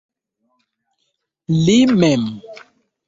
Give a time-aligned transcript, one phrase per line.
[1.67, 2.25] Li mem.